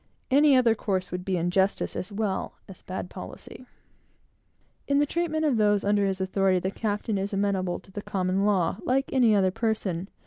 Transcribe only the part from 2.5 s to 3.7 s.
as bad policy.